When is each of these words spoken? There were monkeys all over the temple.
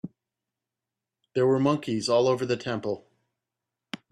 There 1.35 1.45
were 1.45 1.59
monkeys 1.59 2.09
all 2.09 2.27
over 2.27 2.43
the 2.43 2.57
temple. 2.57 3.05